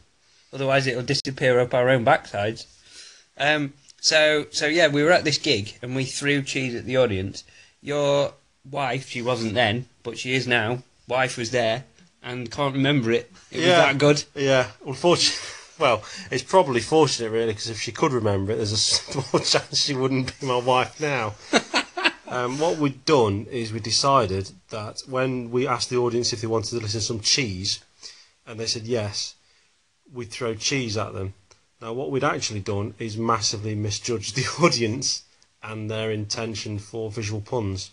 Otherwise, 0.53 0.87
it'll 0.87 1.03
disappear 1.03 1.61
up 1.61 1.75
our 1.75 1.89
own 1.89 2.05
backsides. 2.05 2.67
Um. 3.39 3.73
So 4.01 4.47
so 4.51 4.67
yeah, 4.67 4.89
we 4.89 5.03
were 5.05 5.13
at 5.13 5.25
this 5.25 5.39
gig 5.39 5.79
and 5.81 5.95
we 5.95 6.05
threw 6.05 6.43
cheese 6.43 6.75
at 6.75 6.85
the 6.85 6.97
audience. 6.97 7.45
Your 7.81 8.35
wife, 8.71 9.09
she 9.09 9.23
wasn't 9.23 9.55
then, 9.55 9.87
but 10.03 10.19
she 10.19 10.35
is 10.35 10.47
now. 10.47 10.83
Wife 11.09 11.37
was 11.39 11.51
there 11.53 11.85
and 12.23 12.51
can't 12.51 12.75
remember 12.75 13.11
it. 13.13 13.31
It 13.51 13.59
was 13.59 13.67
Yeah. 13.67 13.79
that 13.81 13.99
good. 13.99 14.25
Yeah, 14.35 14.69
unfortunately, 14.87 15.39
well, 15.79 16.03
it's 16.31 16.43
probably 16.43 16.81
fortunate 16.81 17.31
really 17.31 17.53
because 17.53 17.71
if 17.71 17.81
she 17.81 17.93
could 17.93 18.13
remember 18.13 18.53
it, 18.53 18.57
there's 18.57 18.73
a 18.73 18.77
small 18.77 19.41
chance 19.41 19.85
she 19.85 19.95
wouldn't 19.95 20.39
be 20.41 20.47
my 20.47 20.59
wife 20.59 21.01
now. 21.01 21.35
um, 22.29 22.59
what 22.59 22.79
we'd 22.79 23.05
done 23.05 23.47
is 23.51 23.73
we 23.73 23.81
decided 23.81 24.51
that 24.71 25.03
when 25.09 25.51
we 25.51 25.67
asked 25.67 25.91
the 25.91 25.97
audience 25.97 26.33
if 26.33 26.41
they 26.41 26.47
wanted 26.49 26.71
to 26.71 26.77
listen 26.81 27.01
to 27.01 27.07
some 27.07 27.21
cheese, 27.21 27.81
and 28.47 28.59
they 28.59 28.67
said 28.67 28.83
yes, 28.83 29.35
we'd 30.13 30.31
throw 30.31 30.55
cheese 30.55 30.97
at 30.97 31.15
them. 31.15 31.35
Now, 31.81 31.93
what 31.93 32.11
we'd 32.11 32.25
actually 32.25 32.61
done 32.61 32.95
is 32.99 33.17
massively 33.17 33.75
misjudged 33.75 34.37
the 34.37 34.47
audience 34.65 35.25
and 35.63 35.91
their 35.91 36.11
intention 36.11 36.79
for 36.79 37.11
visual 37.11 37.41
puns. 37.41 37.91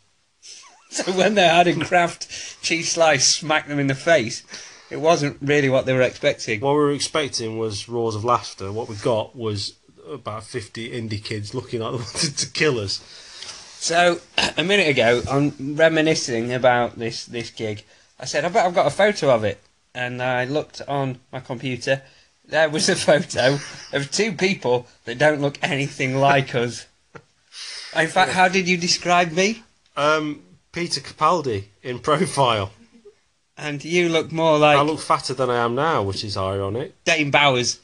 So 0.91 1.11
when 1.11 1.35
they 1.35 1.47
had 1.47 1.67
a 1.67 1.75
Kraft 1.75 2.61
cheese 2.61 2.91
slice 2.91 3.27
smack 3.27 3.67
them 3.67 3.79
in 3.79 3.87
the 3.87 3.95
face, 3.95 4.43
it 4.89 4.97
wasn't 4.97 5.37
really 5.41 5.69
what 5.69 5.85
they 5.85 5.93
were 5.93 6.01
expecting. 6.01 6.61
What 6.61 6.73
we 6.73 6.79
were 6.79 6.91
expecting 6.91 7.59
was 7.59 7.87
roars 7.87 8.15
of 8.15 8.25
laughter. 8.25 8.71
What 8.71 8.89
we 8.89 8.95
got 8.95 9.35
was 9.35 9.75
about 10.07 10.43
50 10.43 10.89
indie 10.89 11.23
kids 11.23 11.53
looking 11.53 11.81
like 11.81 11.91
they 11.91 11.97
wanted 11.97 12.37
to 12.37 12.51
kill 12.51 12.79
us. 12.79 13.01
So 13.79 14.19
a 14.57 14.63
minute 14.63 14.87
ago, 14.87 15.21
I'm 15.29 15.75
reminiscing 15.75 16.53
about 16.53 16.97
this 16.97 17.25
this 17.25 17.51
gig. 17.51 17.83
I 18.19 18.25
said, 18.25 18.43
"I 18.43 18.49
bet 18.49 18.65
I've 18.65 18.75
got 18.75 18.87
a 18.87 18.91
photo 18.91 19.29
of 19.29 19.43
it," 19.43 19.61
and 19.93 20.21
I 20.21 20.45
looked 20.45 20.81
on 20.87 21.19
my 21.31 21.39
computer. 21.39 22.01
There 22.45 22.69
was 22.69 22.89
a 22.89 22.95
photo 22.95 23.59
of 23.93 24.11
two 24.11 24.33
people 24.33 24.87
that 25.05 25.17
don't 25.17 25.41
look 25.41 25.57
anything 25.61 26.17
like 26.17 26.55
us. 26.55 26.87
In 27.95 28.07
fact, 28.07 28.31
how 28.31 28.47
did 28.47 28.67
you 28.67 28.77
describe 28.77 29.31
me? 29.31 29.63
Um, 29.97 30.43
Peter 30.71 31.01
Capaldi 31.01 31.65
in 31.83 31.99
profile. 31.99 32.71
And 33.57 33.83
you 33.83 34.07
look 34.07 34.31
more 34.31 34.57
like 34.57 34.77
I 34.77 34.81
look 34.81 34.99
fatter 34.99 35.33
than 35.33 35.49
I 35.49 35.57
am 35.57 35.75
now, 35.75 36.01
which 36.03 36.23
is 36.23 36.37
ironic. 36.37 37.03
Dane 37.03 37.29
Bowers. 37.29 37.79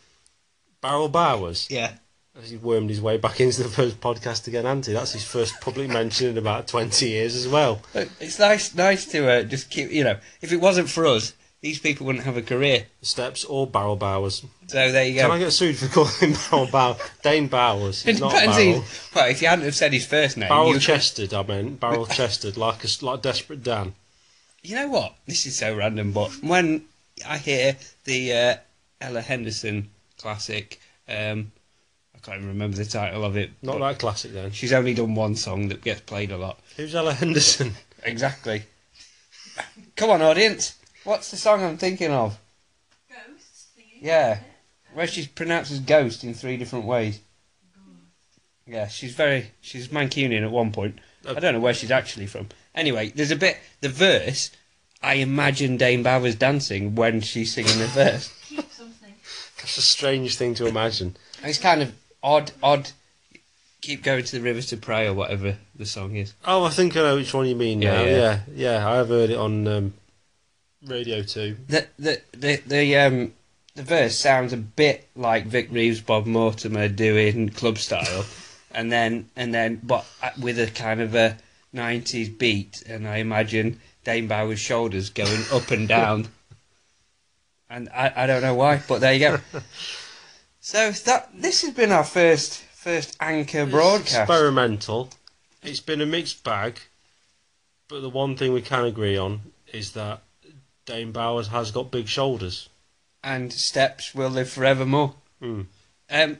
Barrel 0.79 1.09
Bowers. 1.09 1.67
Yeah. 1.69 1.95
He 2.43 2.57
wormed 2.57 2.89
his 2.89 3.01
way 3.01 3.17
back 3.17 3.39
into 3.39 3.63
the 3.63 3.69
first 3.69 3.99
podcast 3.99 4.47
again, 4.47 4.65
Auntie. 4.65 4.93
That's 4.93 5.13
his 5.13 5.23
first 5.23 5.59
public 5.61 5.89
mention 5.89 6.27
in 6.27 6.37
about 6.37 6.67
20 6.67 7.07
years 7.07 7.35
as 7.35 7.47
well. 7.47 7.81
It's 7.93 8.39
nice, 8.39 8.75
nice 8.75 9.05
to 9.07 9.29
uh, 9.29 9.43
just 9.43 9.69
keep. 9.69 9.91
You 9.91 10.03
know, 10.03 10.17
if 10.41 10.51
it 10.51 10.59
wasn't 10.59 10.89
for 10.89 11.05
us, 11.05 11.33
these 11.65 11.79
people 11.79 12.05
wouldn't 12.05 12.25
have 12.25 12.37
a 12.37 12.43
career. 12.43 12.85
Steps 13.01 13.43
or 13.43 13.65
Barrel 13.65 13.95
Bowers. 13.95 14.45
So 14.67 14.91
there 14.91 15.03
you 15.03 15.15
go. 15.15 15.21
Can 15.21 15.31
I 15.31 15.39
get 15.39 15.51
sued 15.51 15.75
for 15.75 15.87
calling 15.87 16.13
him 16.19 16.33
Barrel 16.51 16.67
Bowers? 16.67 16.97
Dane 17.23 17.47
Bowers. 17.47 18.03
He's 18.03 18.19
not. 18.19 18.33
Barrel. 18.33 18.83
Well, 19.15 19.29
if 19.31 19.41
you 19.41 19.47
hadn't 19.47 19.65
have 19.65 19.73
said 19.73 19.91
his 19.91 20.05
first 20.05 20.37
name, 20.37 20.49
Barrel 20.49 20.77
chested, 20.77 21.33
I 21.33 21.41
meant. 21.41 21.79
Barrel 21.79 22.05
chested, 22.05 22.55
like 22.55 22.83
a 22.83 22.87
like 23.03 23.23
Desperate 23.23 23.63
Dan. 23.63 23.95
you 24.61 24.75
know 24.75 24.89
what? 24.89 25.15
This 25.25 25.47
is 25.47 25.57
so 25.57 25.75
random, 25.75 26.11
but 26.11 26.29
when 26.43 26.85
I 27.27 27.39
hear 27.39 27.77
the 28.03 28.31
uh, 28.31 28.55
Ella 29.01 29.21
Henderson 29.21 29.89
classic, 30.19 30.79
um, 31.09 31.51
I 32.13 32.19
can't 32.21 32.37
even 32.37 32.49
remember 32.49 32.77
the 32.77 32.85
title 32.85 33.25
of 33.25 33.37
it. 33.37 33.49
Not 33.63 33.79
that 33.79 33.97
classic 33.97 34.33
then. 34.33 34.51
She's 34.51 34.71
only 34.71 34.93
done 34.93 35.15
one 35.15 35.35
song 35.35 35.69
that 35.69 35.81
gets 35.81 36.01
played 36.01 36.31
a 36.31 36.37
lot. 36.37 36.59
Who's 36.77 36.93
Ella 36.93 37.15
Henderson? 37.15 37.73
Exactly. 38.03 38.65
Come 39.95 40.11
on, 40.11 40.21
audience. 40.21 40.75
What's 41.05 41.31
the 41.31 41.37
song 41.37 41.63
I'm 41.63 41.77
thinking 41.77 42.11
of? 42.11 42.37
Ghosts 43.09 43.67
thingy. 43.77 43.99
Yeah, 44.01 44.39
where 44.93 45.07
she 45.07 45.27
pronounces 45.27 45.79
ghost 45.79 46.23
in 46.23 46.33
three 46.33 46.57
different 46.57 46.85
ways. 46.85 47.19
Yeah, 48.67 48.87
she's 48.87 49.13
very 49.13 49.51
she's 49.61 49.89
Mancunian 49.89 50.43
at 50.43 50.51
one 50.51 50.71
point. 50.71 50.97
I 51.27 51.39
don't 51.39 51.53
know 51.53 51.59
where 51.59 51.73
she's 51.73 51.91
actually 51.91 52.25
from. 52.25 52.49
Anyway, 52.73 53.11
there's 53.15 53.31
a 53.31 53.35
bit 53.35 53.57
the 53.81 53.89
verse. 53.89 54.51
I 55.03 55.15
imagine 55.15 55.77
Dane 55.77 56.01
Bowers 56.01 56.35
dancing 56.35 56.95
when 56.95 57.21
she's 57.21 57.53
singing 57.53 57.77
the 57.77 57.87
verse. 57.87 58.33
Keep 58.49 58.71
something. 58.71 59.13
That's 59.57 59.77
a 59.77 59.81
strange 59.83 60.35
thing 60.37 60.55
to 60.55 60.65
imagine. 60.65 61.15
It's 61.43 61.59
kind 61.59 61.83
of 61.83 61.93
odd, 62.23 62.51
odd. 62.63 62.89
Keep 63.81 64.01
going 64.01 64.23
to 64.23 64.31
the 64.31 64.41
river 64.41 64.61
to 64.63 64.77
pray 64.77 65.05
or 65.05 65.13
whatever 65.13 65.57
the 65.75 65.85
song 65.85 66.15
is. 66.15 66.33
Oh, 66.43 66.63
I 66.63 66.69
think 66.71 66.97
I 66.97 67.01
know 67.01 67.15
which 67.17 67.31
one 67.35 67.45
you 67.45 67.55
mean 67.55 67.83
Yeah, 67.83 67.93
now. 67.93 68.03
yeah. 68.03 68.09
Yeah, 68.17 68.39
yeah, 68.55 68.89
I 68.89 68.95
have 68.95 69.09
heard 69.09 69.29
it 69.29 69.37
on 69.37 69.67
um, 69.67 69.93
radio 70.85 71.21
Two. 71.21 71.57
The 71.67 71.87
the 71.97 72.21
the 72.31 72.61
the 72.65 72.97
um 72.97 73.33
the 73.75 73.83
verse 73.83 74.17
sounds 74.17 74.53
a 74.53 74.57
bit 74.57 75.07
like 75.15 75.45
Vic 75.45 75.67
Reeves, 75.71 76.01
Bob 76.01 76.25
Mortimer 76.25 76.87
doing 76.87 77.49
club 77.49 77.77
style, 77.77 78.25
and 78.71 78.91
then 78.91 79.29
and 79.35 79.53
then 79.53 79.79
but 79.83 80.05
uh, 80.23 80.31
with 80.39 80.59
a 80.59 80.67
kind 80.67 81.01
of 81.01 81.15
a 81.15 81.37
'90s 81.73 82.37
beat, 82.37 82.83
and 82.87 83.07
I 83.07 83.17
imagine 83.17 83.79
Dane 84.03 84.27
Bowers' 84.27 84.59
shoulders 84.59 85.09
going 85.09 85.43
up 85.51 85.71
and 85.71 85.87
down, 85.87 86.27
and 87.69 87.89
I 87.89 88.13
I 88.15 88.27
don't 88.27 88.41
know 88.41 88.55
why, 88.55 88.81
but 88.87 89.01
there 89.01 89.13
you 89.13 89.19
go. 89.19 89.39
so 90.59 90.91
that 90.91 91.29
this 91.35 91.61
has 91.63 91.73
been 91.73 91.91
our 91.91 92.05
first 92.05 92.59
first 92.59 93.17
anchor 93.19 93.65
broadcast. 93.65 94.15
Experimental. 94.15 95.09
It's 95.63 95.79
been 95.79 96.01
a 96.01 96.05
mixed 96.05 96.43
bag, 96.43 96.79
but 97.87 98.01
the 98.01 98.09
one 98.09 98.37
thing 98.37 98.53
we 98.53 98.61
can 98.61 98.85
agree 98.85 99.17
on 99.17 99.41
is 99.73 99.93
that 99.93 100.21
Dane 100.85 101.11
Bowers 101.11 101.47
has 101.47 101.71
got 101.71 101.91
big 101.91 102.07
shoulders. 102.07 102.69
and 103.23 103.51
steps 103.51 104.13
will 104.13 104.29
live 104.29 104.49
forevermore. 104.49 105.15
Mm. 105.41 105.65
Um, 106.11 106.39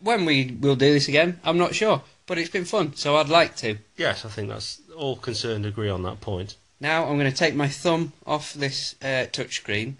when 0.00 0.24
we 0.24 0.56
will 0.60 0.76
do 0.76 0.92
this 0.92 1.08
again, 1.08 1.40
I'm 1.42 1.58
not 1.58 1.74
sure, 1.74 2.02
but 2.26 2.38
it's 2.38 2.48
been 2.50 2.64
fun, 2.64 2.94
so 2.94 3.16
I'd 3.16 3.28
like 3.28 3.56
to. 3.56 3.78
Yes, 3.96 4.24
I 4.24 4.28
think 4.28 4.48
that's 4.48 4.80
all 4.96 5.16
concerned 5.16 5.66
agree 5.66 5.88
on 5.90 6.04
that 6.04 6.20
point. 6.20 6.56
Now 6.80 7.04
I'm 7.06 7.18
going 7.18 7.30
to 7.30 7.36
take 7.36 7.54
my 7.54 7.68
thumb 7.68 8.12
off 8.24 8.54
this 8.54 8.94
uh, 9.02 9.26
touchscreen, 9.32 9.94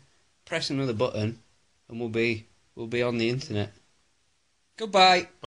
press 0.45 0.71
another 0.71 0.93
button, 0.93 1.41
and 1.89 1.99
we'll 2.01 2.09
be 2.09 2.47
we'll 2.77 2.87
be 2.87 3.03
on 3.03 3.19
the 3.19 3.29
internet. 3.29 3.73
Goodbye. 4.77 5.29